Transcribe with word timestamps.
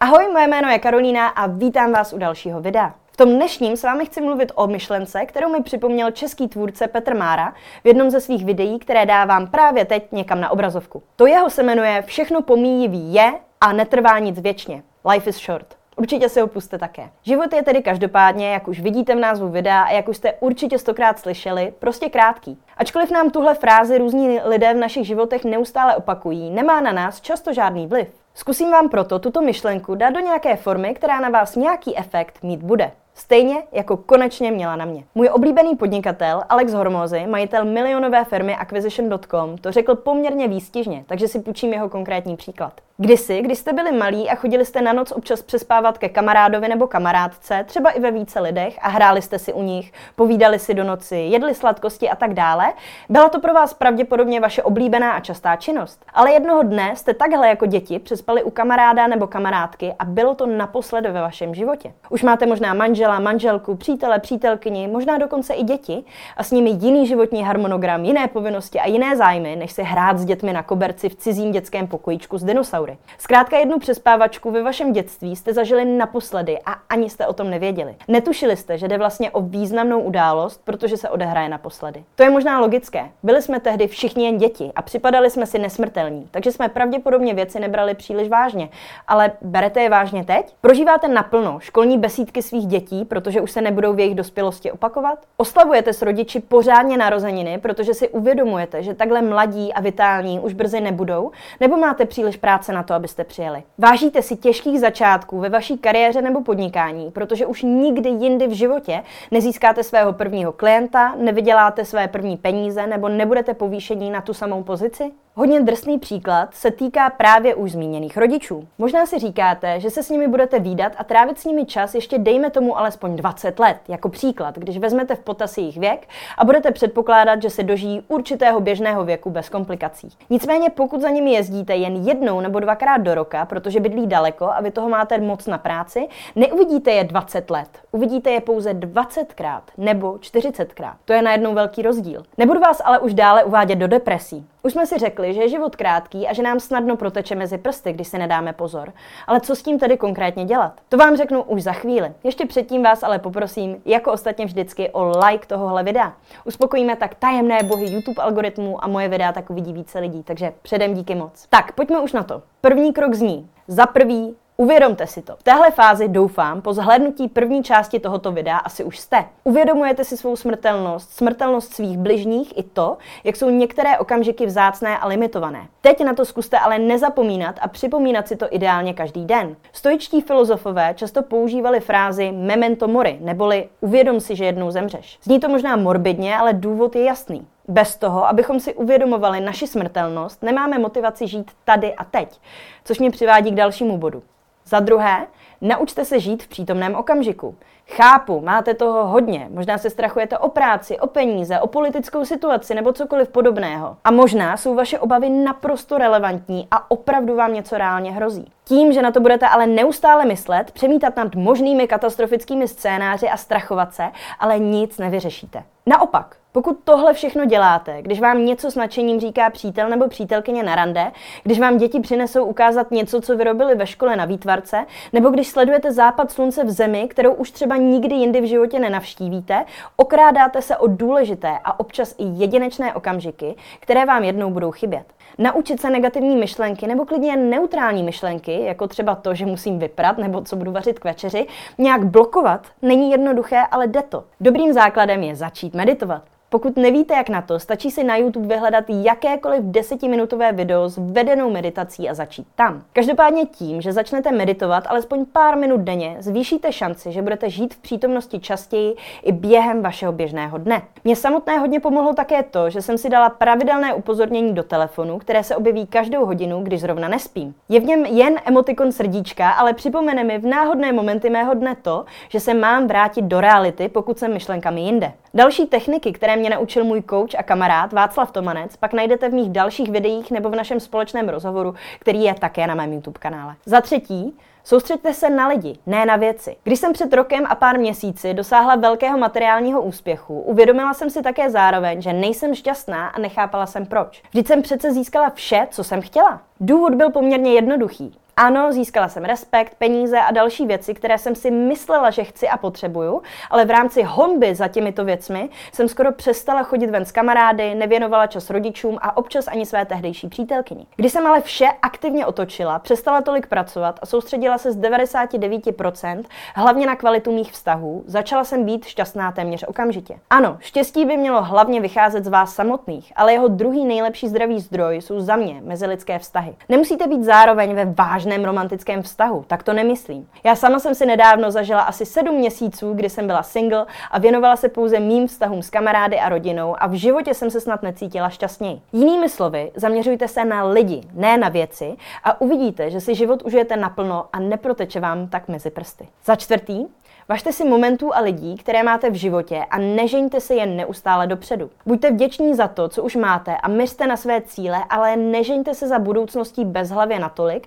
Ahoj, 0.00 0.28
moje 0.32 0.48
jméno 0.48 0.68
je 0.68 0.78
Karolína 0.78 1.28
a 1.28 1.46
vítám 1.46 1.92
vás 1.92 2.12
u 2.12 2.18
dalšího 2.18 2.60
videa. 2.60 2.94
V 3.12 3.16
tom 3.16 3.28
dnešním 3.28 3.76
s 3.76 3.82
vámi 3.82 4.06
chci 4.06 4.20
mluvit 4.20 4.52
o 4.54 4.66
myšlence, 4.66 5.26
kterou 5.26 5.48
mi 5.52 5.62
připomněl 5.62 6.10
český 6.10 6.48
tvůrce 6.48 6.86
Petr 6.86 7.16
Mára 7.16 7.54
v 7.84 7.86
jednom 7.86 8.10
ze 8.10 8.20
svých 8.20 8.44
videí, 8.44 8.78
které 8.78 9.06
dávám 9.06 9.46
právě 9.46 9.84
teď 9.84 10.12
někam 10.12 10.40
na 10.40 10.50
obrazovku. 10.50 11.02
To 11.16 11.26
jeho 11.26 11.50
se 11.50 11.62
jmenuje 11.62 12.02
Všechno 12.02 12.42
pomíjivý 12.42 13.14
je 13.14 13.32
a 13.60 13.72
netrvá 13.72 14.18
nic 14.18 14.40
věčně. 14.40 14.82
Life 15.10 15.30
is 15.30 15.44
short. 15.44 15.76
Určitě 15.96 16.28
si 16.28 16.40
ho 16.40 16.46
puste 16.46 16.78
také. 16.78 17.10
Život 17.22 17.52
je 17.52 17.62
tedy 17.62 17.82
každopádně, 17.82 18.50
jak 18.50 18.68
už 18.68 18.80
vidíte 18.80 19.14
v 19.14 19.20
názvu 19.20 19.48
videa 19.48 19.82
a 19.82 19.90
jak 19.90 20.08
už 20.08 20.16
jste 20.16 20.32
určitě 20.32 20.78
stokrát 20.78 21.18
slyšeli, 21.18 21.72
prostě 21.78 22.08
krátký. 22.08 22.58
Ačkoliv 22.76 23.10
nám 23.10 23.30
tuhle 23.30 23.54
frázi 23.54 23.98
různí 23.98 24.40
lidé 24.44 24.74
v 24.74 24.76
našich 24.76 25.06
životech 25.06 25.44
neustále 25.44 25.96
opakují, 25.96 26.50
nemá 26.50 26.80
na 26.80 26.92
nás 26.92 27.20
často 27.20 27.52
žádný 27.52 27.86
vliv. 27.86 28.25
Zkusím 28.38 28.70
vám 28.70 28.88
proto 28.88 29.18
tuto 29.18 29.40
myšlenku 29.40 29.94
dát 29.94 30.10
do 30.10 30.20
nějaké 30.20 30.56
formy, 30.56 30.94
která 30.94 31.20
na 31.20 31.28
vás 31.28 31.56
nějaký 31.56 31.98
efekt 31.98 32.42
mít 32.42 32.62
bude. 32.62 32.92
Stejně 33.14 33.62
jako 33.72 33.96
konečně 33.96 34.50
měla 34.50 34.76
na 34.76 34.84
mě. 34.84 35.04
Můj 35.14 35.30
oblíbený 35.32 35.76
podnikatel 35.76 36.42
Alex 36.48 36.72
Hormozy, 36.72 37.26
majitel 37.26 37.64
milionové 37.64 38.24
firmy 38.24 38.56
Acquisition.com, 38.56 39.58
to 39.58 39.72
řekl 39.72 39.94
poměrně 39.94 40.48
výstižně, 40.48 41.04
takže 41.06 41.28
si 41.28 41.40
půjčím 41.40 41.72
jeho 41.72 41.88
konkrétní 41.88 42.36
příklad. 42.36 42.80
Kdysi, 42.98 43.42
když 43.42 43.58
jste 43.58 43.72
byli 43.72 43.92
malí 43.92 44.30
a 44.30 44.34
chodili 44.34 44.64
jste 44.64 44.82
na 44.82 44.92
noc 44.92 45.12
občas 45.12 45.42
přespávat 45.42 45.98
ke 45.98 46.08
kamarádovi 46.08 46.68
nebo 46.68 46.86
kamarádce, 46.86 47.64
třeba 47.66 47.90
i 47.90 48.00
ve 48.00 48.10
více 48.10 48.40
lidech 48.40 48.78
a 48.82 48.88
hráli 48.88 49.22
jste 49.22 49.38
si 49.38 49.52
u 49.52 49.62
nich, 49.62 49.92
povídali 50.14 50.58
si 50.58 50.74
do 50.74 50.84
noci, 50.84 51.16
jedli 51.16 51.54
sladkosti 51.54 52.10
a 52.10 52.16
tak 52.16 52.34
dále, 52.34 52.72
byla 53.08 53.28
to 53.28 53.40
pro 53.40 53.54
vás 53.54 53.74
pravděpodobně 53.74 54.40
vaše 54.40 54.62
oblíbená 54.62 55.12
a 55.12 55.20
častá 55.20 55.56
činnost. 55.56 56.04
Ale 56.14 56.32
jednoho 56.32 56.62
dne 56.62 56.96
jste 56.96 57.14
takhle 57.14 57.48
jako 57.48 57.66
děti 57.66 57.98
přespali 57.98 58.42
u 58.42 58.50
kamaráda 58.50 59.06
nebo 59.06 59.26
kamarádky 59.26 59.94
a 59.98 60.04
bylo 60.04 60.34
to 60.34 60.46
naposled 60.46 61.06
ve 61.06 61.20
vašem 61.20 61.54
životě. 61.54 61.92
Už 62.10 62.22
máte 62.22 62.46
možná 62.46 62.74
manžela, 62.74 63.18
manželku, 63.18 63.74
přítele, 63.76 64.18
přítelkyni, 64.18 64.88
možná 64.88 65.18
dokonce 65.18 65.54
i 65.54 65.62
děti 65.62 66.04
a 66.36 66.42
s 66.42 66.50
nimi 66.50 66.70
jiný 66.70 67.06
životní 67.06 67.42
harmonogram, 67.42 68.04
jiné 68.04 68.28
povinnosti 68.28 68.80
a 68.80 68.86
jiné 68.86 69.16
zájmy, 69.16 69.56
než 69.56 69.72
se 69.72 69.82
hrát 69.82 70.18
s 70.18 70.24
dětmi 70.24 70.52
na 70.52 70.62
koberci 70.62 71.08
v 71.08 71.14
cizím 71.14 71.52
dětském 71.52 71.86
pokojíčku 71.86 72.38
s 72.38 72.44
dinosaury 72.44 72.85
dinosaury. 72.86 72.98
Zkrátka 73.18 73.58
jednu 73.58 73.78
přespávačku 73.78 74.50
ve 74.50 74.62
vašem 74.62 74.92
dětství 74.92 75.36
jste 75.36 75.52
zažili 75.52 75.84
naposledy 75.84 76.58
a 76.66 76.72
ani 76.72 77.10
jste 77.10 77.26
o 77.26 77.32
tom 77.32 77.50
nevěděli. 77.50 77.94
Netušili 78.08 78.56
jste, 78.56 78.78
že 78.78 78.88
jde 78.88 78.98
vlastně 78.98 79.30
o 79.30 79.40
významnou 79.40 80.00
událost, 80.00 80.60
protože 80.64 80.96
se 80.96 81.08
odehraje 81.08 81.48
naposledy. 81.48 82.04
To 82.14 82.22
je 82.22 82.30
možná 82.30 82.60
logické. 82.60 83.10
Byli 83.22 83.42
jsme 83.42 83.60
tehdy 83.60 83.86
všichni 83.86 84.24
jen 84.24 84.38
děti 84.38 84.72
a 84.76 84.82
připadali 84.82 85.30
jsme 85.30 85.46
si 85.46 85.58
nesmrtelní, 85.58 86.28
takže 86.30 86.52
jsme 86.52 86.68
pravděpodobně 86.68 87.34
věci 87.34 87.60
nebrali 87.60 87.94
příliš 87.94 88.28
vážně. 88.28 88.68
Ale 89.08 89.32
berete 89.42 89.80
je 89.80 89.90
vážně 89.90 90.24
teď? 90.24 90.54
Prožíváte 90.60 91.08
naplno 91.08 91.60
školní 91.60 91.98
besídky 91.98 92.42
svých 92.42 92.66
dětí, 92.66 93.04
protože 93.04 93.40
už 93.40 93.50
se 93.50 93.60
nebudou 93.60 93.92
v 93.92 94.00
jejich 94.00 94.14
dospělosti 94.14 94.72
opakovat? 94.72 95.18
Oslavujete 95.36 95.92
s 95.92 96.02
rodiči 96.02 96.40
pořádně 96.40 96.96
narozeniny, 96.96 97.58
protože 97.58 97.94
si 97.94 98.08
uvědomujete, 98.08 98.82
že 98.82 98.94
takhle 98.94 99.22
mladí 99.22 99.72
a 99.72 99.80
vitální 99.80 100.40
už 100.40 100.52
brzy 100.52 100.80
nebudou? 100.80 101.30
Nebo 101.60 101.76
máte 101.76 102.06
příliš 102.06 102.36
práce 102.36 102.72
na 102.76 102.82
to, 102.82 102.94
abyste 102.94 103.24
přijeli. 103.24 103.62
Vážíte 103.78 104.22
si 104.22 104.36
těžkých 104.36 104.80
začátků 104.80 105.38
ve 105.38 105.48
vaší 105.48 105.78
kariéře 105.78 106.22
nebo 106.22 106.42
podnikání, 106.42 107.10
protože 107.10 107.46
už 107.46 107.62
nikdy 107.62 108.08
jindy 108.08 108.46
v 108.46 108.52
životě 108.52 109.02
nezískáte 109.30 109.82
svého 109.82 110.12
prvního 110.12 110.52
klienta, 110.52 111.14
nevyděláte 111.18 111.84
své 111.84 112.08
první 112.08 112.36
peníze 112.36 112.86
nebo 112.86 113.08
nebudete 113.08 113.54
povýšení 113.54 114.10
na 114.10 114.20
tu 114.20 114.34
samou 114.34 114.62
pozici? 114.62 115.12
Hodně 115.38 115.60
drsný 115.60 115.98
příklad 115.98 116.54
se 116.54 116.70
týká 116.70 117.10
právě 117.10 117.54
už 117.54 117.72
zmíněných 117.72 118.16
rodičů. 118.16 118.68
Možná 118.78 119.06
si 119.06 119.18
říkáte, 119.18 119.80
že 119.80 119.90
se 119.90 120.02
s 120.02 120.10
nimi 120.10 120.28
budete 120.28 120.58
výdat 120.58 120.92
a 120.98 121.04
trávit 121.04 121.38
s 121.38 121.44
nimi 121.44 121.64
čas 121.64 121.94
ještě 121.94 122.18
dejme 122.18 122.50
tomu 122.50 122.78
alespoň 122.78 123.16
20 123.16 123.58
let, 123.58 123.76
jako 123.88 124.08
příklad, 124.08 124.58
když 124.58 124.78
vezmete 124.78 125.14
v 125.14 125.18
potaz 125.18 125.58
jejich 125.58 125.76
věk 125.76 126.08
a 126.38 126.44
budete 126.44 126.70
předpokládat, 126.70 127.42
že 127.42 127.50
se 127.50 127.62
dožijí 127.62 128.02
určitého 128.08 128.60
běžného 128.60 129.04
věku 129.04 129.30
bez 129.30 129.48
komplikací. 129.48 130.08
Nicméně 130.30 130.70
pokud 130.70 131.00
za 131.00 131.10
nimi 131.10 131.32
jezdíte 131.32 131.76
jen 131.76 131.96
jednou 131.96 132.40
nebo 132.40 132.60
dvakrát 132.60 132.98
do 132.98 133.14
roka, 133.14 133.44
protože 133.44 133.80
bydlí 133.80 134.06
daleko 134.06 134.44
a 134.44 134.60
vy 134.60 134.70
toho 134.70 134.88
máte 134.88 135.18
moc 135.18 135.46
na 135.46 135.58
práci, 135.58 136.08
neuvidíte 136.36 136.90
je 136.90 137.04
20 137.04 137.50
let. 137.50 137.68
Uvidíte 137.92 138.30
je 138.30 138.40
pouze 138.40 138.74
20krát 138.74 139.62
nebo 139.78 140.12
40krát. 140.12 140.94
To 141.04 141.12
je 141.12 141.22
najednou 141.22 141.54
velký 141.54 141.82
rozdíl. 141.82 142.22
Nebudu 142.38 142.60
vás 142.60 142.82
ale 142.84 142.98
už 142.98 143.14
dále 143.14 143.44
uvádět 143.44 143.78
do 143.78 143.88
depresí. 143.88 144.46
Už 144.66 144.72
jsme 144.72 144.86
si 144.86 144.98
řekli, 144.98 145.34
že 145.34 145.42
je 145.42 145.48
život 145.48 145.76
krátký 145.76 146.28
a 146.28 146.32
že 146.32 146.42
nám 146.42 146.60
snadno 146.60 146.96
proteče 146.96 147.34
mezi 147.34 147.58
prsty, 147.58 147.92
když 147.92 148.08
si 148.08 148.18
nedáme 148.18 148.52
pozor. 148.52 148.92
Ale 149.26 149.40
co 149.40 149.56
s 149.56 149.62
tím 149.62 149.78
tedy 149.78 149.96
konkrétně 149.96 150.44
dělat? 150.44 150.80
To 150.88 150.96
vám 150.96 151.16
řeknu 151.16 151.42
už 151.42 151.62
za 151.62 151.72
chvíli. 151.72 152.12
Ještě 152.24 152.46
předtím 152.46 152.82
vás 152.82 153.02
ale 153.02 153.18
poprosím, 153.18 153.82
jako 153.84 154.12
ostatně 154.12 154.46
vždycky, 154.46 154.90
o 154.90 155.12
like 155.26 155.46
tohohle 155.46 155.82
videa. 155.82 156.12
Uspokojíme 156.44 156.96
tak 156.96 157.14
tajemné 157.14 157.62
bohy 157.62 157.90
YouTube 157.90 158.22
algoritmů 158.22 158.84
a 158.84 158.88
moje 158.88 159.08
videa 159.08 159.32
tak 159.32 159.50
uvidí 159.50 159.72
více 159.72 159.98
lidí, 159.98 160.22
takže 160.22 160.52
předem 160.62 160.94
díky 160.94 161.14
moc. 161.14 161.46
Tak, 161.50 161.72
pojďme 161.72 162.00
už 162.00 162.12
na 162.12 162.22
to. 162.22 162.42
První 162.60 162.92
krok 162.92 163.14
zní, 163.14 163.50
za 163.68 163.86
prvý 163.86 164.36
Uvědomte 164.58 165.06
si 165.06 165.22
to. 165.22 165.36
V 165.36 165.42
téhle 165.42 165.70
fázi 165.70 166.08
doufám, 166.08 166.62
po 166.62 166.72
zhlédnutí 166.72 167.28
první 167.28 167.62
části 167.62 168.00
tohoto 168.00 168.32
videa 168.32 168.56
asi 168.56 168.84
už 168.84 168.98
jste. 168.98 169.24
Uvědomujete 169.44 170.04
si 170.04 170.16
svou 170.16 170.36
smrtelnost, 170.36 171.10
smrtelnost 171.10 171.74
svých 171.74 171.98
bližních 171.98 172.58
i 172.58 172.62
to, 172.62 172.96
jak 173.24 173.36
jsou 173.36 173.50
některé 173.50 173.98
okamžiky 173.98 174.46
vzácné 174.46 174.98
a 174.98 175.06
limitované. 175.06 175.66
Teď 175.80 176.04
na 176.04 176.14
to 176.14 176.24
zkuste 176.24 176.58
ale 176.58 176.78
nezapomínat 176.78 177.58
a 177.60 177.68
připomínat 177.68 178.28
si 178.28 178.36
to 178.36 178.46
ideálně 178.50 178.94
každý 178.94 179.24
den. 179.24 179.56
Stoičtí 179.72 180.20
filozofové 180.20 180.94
často 180.94 181.22
používali 181.22 181.80
frázi 181.80 182.32
memento 182.32 182.88
mori, 182.88 183.18
neboli 183.20 183.68
uvědom 183.80 184.20
si, 184.20 184.36
že 184.36 184.44
jednou 184.44 184.70
zemřeš. 184.70 185.18
Zní 185.22 185.40
to 185.40 185.48
možná 185.48 185.76
morbidně, 185.76 186.36
ale 186.36 186.52
důvod 186.52 186.96
je 186.96 187.04
jasný. 187.04 187.46
Bez 187.68 187.96
toho, 187.96 188.26
abychom 188.26 188.60
si 188.60 188.74
uvědomovali 188.74 189.40
naši 189.40 189.66
smrtelnost, 189.66 190.42
nemáme 190.42 190.78
motivaci 190.78 191.26
žít 191.26 191.50
tady 191.64 191.94
a 191.94 192.04
teď, 192.04 192.40
což 192.84 192.98
mě 192.98 193.10
přivádí 193.10 193.50
k 193.50 193.54
dalšímu 193.54 193.98
bodu. 193.98 194.22
Za 194.66 194.80
druhé, 194.80 195.26
naučte 195.60 196.04
se 196.04 196.20
žít 196.20 196.42
v 196.42 196.48
přítomném 196.48 196.94
okamžiku. 196.94 197.54
Chápu, 197.90 198.40
máte 198.40 198.74
toho 198.74 199.06
hodně. 199.06 199.48
Možná 199.50 199.78
se 199.78 199.90
strachujete 199.90 200.38
o 200.38 200.48
práci, 200.48 200.98
o 200.98 201.06
peníze, 201.06 201.60
o 201.60 201.66
politickou 201.66 202.24
situaci 202.24 202.74
nebo 202.74 202.92
cokoliv 202.92 203.28
podobného. 203.28 203.96
A 204.04 204.10
možná 204.10 204.56
jsou 204.56 204.74
vaše 204.74 204.98
obavy 204.98 205.30
naprosto 205.30 205.98
relevantní 205.98 206.68
a 206.70 206.90
opravdu 206.90 207.36
vám 207.36 207.54
něco 207.54 207.78
reálně 207.78 208.12
hrozí. 208.12 208.52
Tím, 208.64 208.92
že 208.92 209.02
na 209.02 209.10
to 209.10 209.20
budete 209.20 209.48
ale 209.48 209.66
neustále 209.66 210.24
myslet, 210.24 210.70
přemítat 210.70 211.16
nad 211.16 211.34
možnými 211.34 211.88
katastrofickými 211.88 212.68
scénáři 212.68 213.28
a 213.28 213.36
strachovat 213.36 213.94
se, 213.94 214.04
ale 214.38 214.58
nic 214.58 214.98
nevyřešíte. 214.98 215.62
Naopak, 215.86 216.36
pokud 216.56 216.78
tohle 216.84 217.14
všechno 217.14 217.44
děláte, 217.44 218.02
když 218.02 218.20
vám 218.20 218.44
něco 218.44 218.70
s 218.70 218.74
nadšením 218.74 219.20
říká 219.20 219.50
přítel 219.50 219.88
nebo 219.88 220.08
přítelkyně 220.08 220.62
na 220.62 220.74
rande, 220.74 221.12
když 221.42 221.60
vám 221.60 221.76
děti 221.76 222.00
přinesou 222.00 222.44
ukázat 222.44 222.90
něco, 222.90 223.20
co 223.20 223.36
vyrobili 223.36 223.74
ve 223.74 223.86
škole 223.86 224.16
na 224.16 224.24
výtvarce, 224.24 224.86
nebo 225.12 225.30
když 225.30 225.48
sledujete 225.48 225.92
západ 225.92 226.30
slunce 226.30 226.64
v 226.64 226.70
zemi, 226.70 227.08
kterou 227.08 227.34
už 227.34 227.50
třeba 227.50 227.76
nikdy 227.76 228.14
jindy 228.14 228.40
v 228.40 228.48
životě 228.48 228.78
nenavštívíte, 228.78 229.64
okrádáte 229.96 230.62
se 230.62 230.76
o 230.76 230.86
důležité 230.86 231.58
a 231.64 231.80
občas 231.80 232.14
i 232.18 232.24
jedinečné 232.24 232.94
okamžiky, 232.94 233.54
které 233.80 234.04
vám 234.04 234.24
jednou 234.24 234.50
budou 234.50 234.70
chybět. 234.70 235.06
Naučit 235.38 235.80
se 235.80 235.90
negativní 235.90 236.36
myšlenky 236.36 236.86
nebo 236.86 237.04
klidně 237.04 237.36
neutrální 237.36 238.02
myšlenky, 238.02 238.64
jako 238.64 238.88
třeba 238.88 239.14
to, 239.14 239.34
že 239.34 239.46
musím 239.46 239.78
vyprat 239.78 240.18
nebo 240.18 240.42
co 240.42 240.56
budu 240.56 240.72
vařit 240.72 240.98
k 240.98 241.04
večeři, 241.04 241.46
nějak 241.78 242.04
blokovat, 242.04 242.66
není 242.82 243.10
jednoduché, 243.10 243.62
ale 243.70 243.86
jde 243.86 244.02
to. 244.02 244.24
Dobrým 244.40 244.72
základem 244.72 245.22
je 245.22 245.36
začít 245.36 245.74
meditovat. 245.74 246.22
Pokud 246.56 246.76
nevíte, 246.76 247.14
jak 247.14 247.28
na 247.28 247.42
to, 247.42 247.58
stačí 247.58 247.90
si 247.90 248.04
na 248.04 248.16
YouTube 248.16 248.54
vyhledat 248.54 248.84
jakékoliv 248.88 249.60
desetiminutové 249.62 250.52
video 250.52 250.88
s 250.88 250.98
vedenou 250.98 251.50
meditací 251.50 252.08
a 252.08 252.14
začít 252.14 252.46
tam. 252.54 252.82
Každopádně 252.92 253.44
tím, 253.44 253.80
že 253.80 253.92
začnete 253.92 254.32
meditovat 254.32 254.84
alespoň 254.86 255.24
pár 255.32 255.58
minut 255.58 255.80
denně, 255.80 256.16
zvýšíte 256.20 256.72
šanci, 256.72 257.12
že 257.12 257.22
budete 257.22 257.50
žít 257.50 257.74
v 257.74 257.78
přítomnosti 257.78 258.40
častěji 258.40 258.96
i 259.22 259.32
během 259.32 259.82
vašeho 259.82 260.12
běžného 260.12 260.58
dne. 260.58 260.82
Mně 261.04 261.16
samotné 261.16 261.58
hodně 261.58 261.80
pomohlo 261.80 262.14
také 262.14 262.42
to, 262.42 262.70
že 262.70 262.82
jsem 262.82 262.98
si 262.98 263.08
dala 263.08 263.28
pravidelné 263.28 263.94
upozornění 263.94 264.54
do 264.54 264.62
telefonu, 264.62 265.18
které 265.18 265.44
se 265.44 265.56
objeví 265.56 265.86
každou 265.86 266.26
hodinu, 266.26 266.62
když 266.62 266.80
zrovna 266.80 267.08
nespím. 267.08 267.54
Je 267.68 267.80
v 267.80 267.84
něm 267.84 268.04
jen 268.04 268.34
emotikon 268.44 268.92
srdíčka, 268.92 269.50
ale 269.50 269.72
připomene 269.72 270.24
mi 270.24 270.38
v 270.38 270.46
náhodné 270.46 270.92
momenty 270.92 271.30
mého 271.30 271.54
dne 271.54 271.76
to, 271.82 272.04
že 272.28 272.40
se 272.40 272.54
mám 272.54 272.86
vrátit 272.86 273.24
do 273.24 273.40
reality, 273.40 273.88
pokud 273.88 274.18
jsem 274.18 274.32
myšlenkami 274.32 274.80
jinde. 274.80 275.12
Další 275.36 275.66
techniky, 275.66 276.12
které 276.12 276.36
mě 276.36 276.50
naučil 276.50 276.84
můj 276.84 277.02
coach 277.10 277.34
a 277.38 277.42
kamarád 277.42 277.92
Václav 277.92 278.30
Tomanec, 278.30 278.76
pak 278.76 278.92
najdete 278.92 279.28
v 279.28 279.34
mých 279.34 279.50
dalších 279.50 279.90
videích 279.90 280.30
nebo 280.30 280.50
v 280.50 280.54
našem 280.54 280.80
společném 280.80 281.28
rozhovoru, 281.28 281.74
který 281.98 282.22
je 282.22 282.34
také 282.34 282.66
na 282.66 282.74
mém 282.74 282.92
YouTube 282.92 283.18
kanále. 283.18 283.54
Za 283.66 283.80
třetí, 283.80 284.38
Soustřeďte 284.64 285.14
se 285.14 285.30
na 285.30 285.48
lidi, 285.48 285.78
ne 285.86 286.06
na 286.06 286.16
věci. 286.16 286.56
Když 286.64 286.78
jsem 286.78 286.92
před 286.92 287.12
rokem 287.12 287.44
a 287.48 287.54
pár 287.54 287.78
měsíci 287.78 288.34
dosáhla 288.34 288.76
velkého 288.76 289.18
materiálního 289.18 289.82
úspěchu, 289.82 290.40
uvědomila 290.40 290.94
jsem 290.94 291.10
si 291.10 291.22
také 291.22 291.50
zároveň, 291.50 292.02
že 292.02 292.12
nejsem 292.12 292.54
šťastná 292.54 293.08
a 293.08 293.18
nechápala 293.18 293.66
jsem 293.66 293.86
proč. 293.86 294.22
Vždyť 294.30 294.46
jsem 294.46 294.62
přece 294.62 294.92
získala 294.92 295.30
vše, 295.30 295.66
co 295.70 295.84
jsem 295.84 296.02
chtěla. 296.02 296.40
Důvod 296.60 296.94
byl 296.94 297.10
poměrně 297.10 297.52
jednoduchý. 297.52 298.18
Ano, 298.40 298.72
získala 298.72 299.08
jsem 299.08 299.24
respekt, 299.24 299.74
peníze 299.78 300.18
a 300.18 300.30
další 300.32 300.66
věci, 300.66 300.94
které 300.94 301.18
jsem 301.18 301.34
si 301.34 301.50
myslela, 301.50 302.10
že 302.10 302.24
chci 302.24 302.48
a 302.48 302.56
potřebuju, 302.56 303.22
ale 303.50 303.64
v 303.64 303.70
rámci 303.70 304.02
honby 304.02 304.54
za 304.54 304.68
těmito 304.68 305.04
věcmi 305.04 305.48
jsem 305.72 305.88
skoro 305.88 306.12
přestala 306.12 306.62
chodit 306.62 306.90
ven 306.90 307.04
s 307.04 307.12
kamarády, 307.12 307.74
nevěnovala 307.74 308.26
čas 308.26 308.50
rodičům 308.50 308.98
a 309.02 309.16
občas 309.16 309.48
ani 309.48 309.66
své 309.66 309.84
tehdejší 309.84 310.28
přítelkyni. 310.28 310.86
Když 310.96 311.12
jsem 311.12 311.26
ale 311.26 311.40
vše 311.40 311.66
aktivně 311.82 312.26
otočila, 312.26 312.78
přestala 312.78 313.20
tolik 313.20 313.46
pracovat 313.46 313.98
a 314.02 314.06
soustředila 314.06 314.58
se 314.58 314.72
z 314.72 314.78
99% 314.78 316.24
hlavně 316.54 316.86
na 316.86 316.96
kvalitu 316.96 317.32
mých 317.32 317.52
vztahů, 317.52 318.04
začala 318.06 318.44
jsem 318.44 318.64
být 318.64 318.84
šťastná 318.84 319.32
téměř 319.32 319.64
okamžitě. 319.68 320.18
Ano, 320.30 320.56
štěstí 320.60 321.04
by 321.04 321.16
mělo 321.16 321.42
hlavně 321.42 321.80
vycházet 321.80 322.24
z 322.24 322.28
vás 322.28 322.54
samotných, 322.54 323.12
ale 323.16 323.32
jeho 323.32 323.48
druhý 323.48 323.84
nejlepší 323.84 324.28
zdravý 324.28 324.60
zdroj 324.60 324.96
jsou 324.96 325.20
za 325.20 325.36
mě 325.36 325.60
mezilidské 325.64 326.18
vztahy. 326.18 326.56
Nemusíte 326.68 327.06
být 327.06 327.24
zároveň 327.24 327.74
ve 327.74 327.84
vážném 328.26 328.44
romantickém 328.44 329.02
vztahu, 329.02 329.44
tak 329.46 329.62
to 329.62 329.72
nemyslím. 329.72 330.28
Já 330.44 330.56
sama 330.56 330.78
jsem 330.78 330.94
si 330.94 331.06
nedávno 331.06 331.50
zažila 331.50 331.82
asi 331.82 332.06
sedm 332.06 332.34
měsíců, 332.34 332.94
kdy 332.94 333.10
jsem 333.10 333.26
byla 333.26 333.42
single 333.42 333.86
a 334.10 334.18
věnovala 334.18 334.56
se 334.56 334.68
pouze 334.68 335.00
mým 335.00 335.26
vztahům 335.26 335.62
s 335.62 335.70
kamarády 335.70 336.18
a 336.18 336.28
rodinou 336.28 336.74
a 336.78 336.86
v 336.86 336.92
životě 336.92 337.34
jsem 337.34 337.50
se 337.50 337.60
snad 337.60 337.82
necítila 337.82 338.28
šťastněji. 338.28 338.80
Jinými 338.92 339.28
slovy, 339.28 339.72
zaměřujte 339.74 340.28
se 340.28 340.44
na 340.44 340.64
lidi, 340.64 341.00
ne 341.12 341.38
na 341.38 341.48
věci 341.48 341.96
a 342.24 342.40
uvidíte, 342.40 342.90
že 342.90 343.00
si 343.00 343.14
život 343.14 343.42
užijete 343.42 343.76
naplno 343.76 344.24
a 344.32 344.40
neproteče 344.40 345.00
vám 345.00 345.28
tak 345.28 345.48
mezi 345.48 345.70
prsty. 345.70 346.08
Za 346.24 346.36
čtvrtý, 346.36 346.86
Važte 347.28 347.52
si 347.52 347.64
momentů 347.64 348.16
a 348.16 348.20
lidí, 348.20 348.56
které 348.56 348.82
máte 348.82 349.10
v 349.10 349.14
životě 349.14 349.64
a 349.70 349.78
nežeňte 349.78 350.40
se 350.40 350.54
jen 350.54 350.76
neustále 350.76 351.26
dopředu. 351.26 351.70
Buďte 351.86 352.10
vděční 352.10 352.54
za 352.54 352.68
to, 352.68 352.88
co 352.88 353.02
už 353.02 353.16
máte 353.16 353.56
a 353.56 353.68
měřte 353.68 354.06
na 354.06 354.16
své 354.16 354.40
cíle, 354.40 354.84
ale 354.90 355.16
nežeňte 355.16 355.74
se 355.74 355.88
za 355.88 355.98
budoucností 355.98 356.64
bezhlavě 356.64 357.18
natolik, 357.18 357.66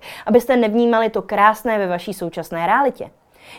abyste 0.50 0.68
nevnímali 0.68 1.10
to 1.10 1.22
krásné 1.22 1.78
ve 1.78 1.88
vaší 1.88 2.14
současné 2.14 2.68
realitě. 2.68 3.10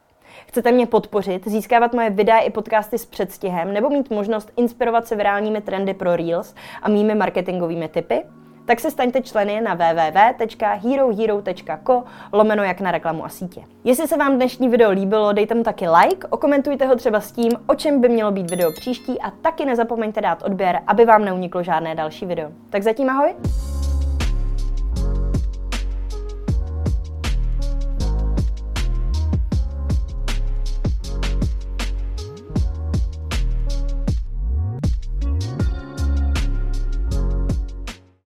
Chcete 0.48 0.72
mě 0.72 0.86
podpořit, 0.86 1.48
získávat 1.48 1.94
moje 1.94 2.10
videa 2.10 2.40
i 2.40 2.50
podcasty 2.50 2.98
s 2.98 3.06
předstihem 3.06 3.74
nebo 3.74 3.90
mít 3.90 4.10
možnost 4.10 4.52
inspirovat 4.58 5.08
se 5.08 5.16
virálními 5.16 5.62
trendy 5.62 5.94
pro 5.94 6.16
Reels 6.16 6.56
a 6.82 6.90
mými 6.90 7.16
marketingovými 7.16 7.88
typy? 7.88 8.24
tak 8.66 8.80
se 8.80 8.92
staňte 8.92 9.22
členy 9.22 9.62
na 9.62 9.74
www.herohero.co 9.74 12.04
lomeno 12.34 12.64
jak 12.64 12.82
na 12.82 12.92
reklamu 12.92 13.26
a 13.26 13.30
sítě. 13.30 13.62
Jestli 13.84 14.08
se 14.08 14.18
vám 14.18 14.36
dnešní 14.36 14.70
video 14.70 14.92
líbilo, 14.92 15.34
dejte 15.34 15.56
mu 15.56 15.64
taky 15.64 15.88
like, 15.90 16.28
okomentujte 16.28 16.86
ho 16.86 16.96
třeba 16.96 17.20
s 17.20 17.32
tím, 17.32 17.52
o 17.68 17.76
čem 17.76 18.02
by 18.02 18.10
mělo 18.10 18.32
být 18.32 18.50
video 18.50 18.72
příští 18.72 19.22
a 19.22 19.32
taky 19.32 19.66
nezapomeňte 19.66 20.22
dát 20.22 20.44
odběr, 20.44 20.82
aby 20.88 21.06
vám 21.06 21.26
neuniklo 21.26 21.64
žádné 21.64 21.96
další 21.96 22.26
video. 22.26 22.52
Tak 22.70 22.84
zatím 22.84 23.10
ahoj! 23.10 23.36